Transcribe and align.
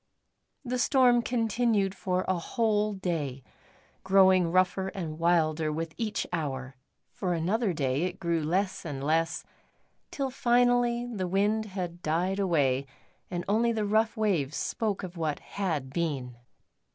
The 0.65 0.79
storm 0.79 1.21
continued 1.21 1.93
for 1.93 2.25
a 2.27 2.33
whole 2.39 2.93
day, 2.93 3.43
growing 4.03 4.51
rougher 4.51 4.87
and 4.87 5.19
wilder 5.19 5.71
with 5.71 5.93
each 5.95 6.25
hour. 6.33 6.75
For 7.11 7.35
another 7.35 7.71
day 7.71 8.05
it 8.05 8.19
grew 8.19 8.41
less 8.43 8.83
and 8.83 9.03
less, 9.03 9.43
till 10.09 10.31
finally 10.31 11.05
the 11.05 11.27
wind 11.27 11.65
had 11.65 12.01
died 12.01 12.39
away 12.39 12.87
and 13.29 13.45
only 13.47 13.71
the 13.71 13.85
rough 13.85 14.17
waves 14.17 14.57
spoke 14.57 15.03
of 15.03 15.17
what 15.17 15.37
had 15.37 15.93
been. 15.93 16.35